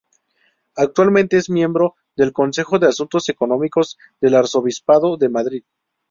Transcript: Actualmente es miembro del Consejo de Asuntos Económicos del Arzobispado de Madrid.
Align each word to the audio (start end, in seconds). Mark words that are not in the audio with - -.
Actualmente 0.77 1.37
es 1.37 1.51
miembro 1.51 1.93
del 2.15 2.33
Consejo 2.33 2.79
de 2.79 2.87
Asuntos 2.87 3.29
Económicos 3.29 3.99
del 4.19 4.33
Arzobispado 4.33 5.15
de 5.15 5.29
Madrid. 5.29 5.63